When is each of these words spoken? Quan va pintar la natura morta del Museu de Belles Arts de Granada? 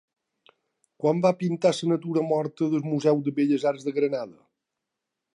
Quan 1.01 1.19
va 1.25 1.31
pintar 1.41 1.73
la 1.79 1.89
natura 1.91 2.23
morta 2.31 2.69
del 2.71 2.87
Museu 2.93 3.21
de 3.27 3.33
Belles 3.41 3.67
Arts 3.73 3.85
de 3.89 3.93
Granada? 3.99 4.41